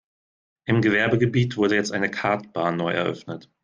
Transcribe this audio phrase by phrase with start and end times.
[0.65, 3.51] Im Gewerbegebiet wurde jetzt eine Kartbahn neu eröffnet.